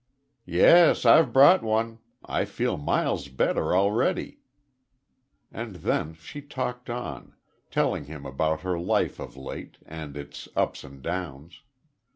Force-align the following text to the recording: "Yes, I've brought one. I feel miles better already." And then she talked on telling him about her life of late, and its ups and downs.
"Yes, 0.47 1.05
I've 1.05 1.31
brought 1.31 1.61
one. 1.61 1.99
I 2.25 2.43
feel 2.45 2.75
miles 2.75 3.27
better 3.27 3.75
already." 3.75 4.39
And 5.51 5.75
then 5.75 6.15
she 6.15 6.41
talked 6.41 6.89
on 6.89 7.35
telling 7.69 8.05
him 8.05 8.25
about 8.25 8.61
her 8.61 8.79
life 8.79 9.19
of 9.19 9.37
late, 9.37 9.77
and 9.85 10.17
its 10.17 10.49
ups 10.55 10.83
and 10.83 11.03
downs. 11.03 11.61